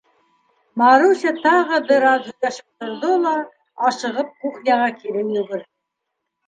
[0.81, 3.37] Маруся тағы бер аҙ һөйләшеп торҙо ла
[3.93, 5.71] ашығып кухняға кире йүгерҙе.